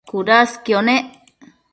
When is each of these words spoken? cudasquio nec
cudasquio 0.09 0.79
nec 0.87 1.05